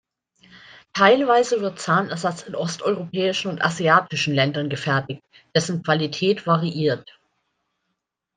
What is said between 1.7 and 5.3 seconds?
Zahnersatz in osteuropäischen und asiatischen Ländern gefertigt,